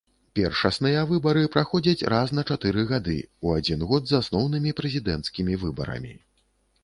Першасныя 0.37 1.01
выбары 1.09 1.43
праходзяць 1.55 2.07
раз 2.13 2.33
на 2.37 2.45
чатыры 2.55 2.85
годы, 2.91 3.17
у 3.47 3.53
адзін 3.57 3.85
год 3.91 4.03
з 4.13 4.19
асноўнымі 4.23 4.75
прэзідэнцкімі 4.79 5.61
выбарамі. 5.65 6.13